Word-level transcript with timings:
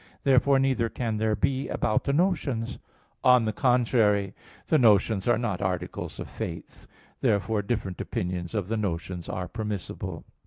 Therefore 0.23 0.57
neither 0.57 0.89
can 0.89 1.17
there 1.17 1.35
be 1.35 1.67
about 1.67 2.05
the 2.05 2.11
notions. 2.11 2.79
On 3.23 3.45
the 3.45 3.53
contrary, 3.53 4.33
The 4.65 4.79
notions 4.79 5.27
are 5.27 5.37
not 5.37 5.61
articles 5.61 6.19
of 6.19 6.27
faith. 6.27 6.87
Therefore 7.19 7.61
different 7.61 8.01
opinions 8.01 8.55
of 8.55 8.67
the 8.67 8.77
notions 8.77 9.29
are 9.29 9.47
permissible. 9.47 10.25